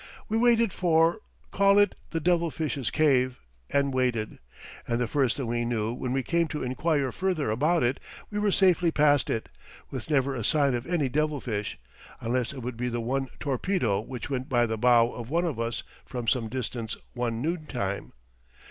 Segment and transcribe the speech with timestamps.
[0.27, 1.19] We waited for
[1.51, 3.37] call it the Devilfish's Cave
[3.69, 4.39] and waited;
[4.87, 7.99] and the first thing we knew when we came to inquire further about it,
[8.31, 9.47] we were safely past it,
[9.91, 11.77] with never a sign of any devil fish,
[12.19, 15.59] unless it would be the one torpedo which went by the bow of one of
[15.59, 18.11] us from some distance one noontime.